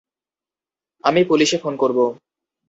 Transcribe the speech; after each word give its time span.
আমি 1.03 1.21
পুলিশে 1.25 1.57
ফোন 1.63 1.73
করব! 1.77 1.99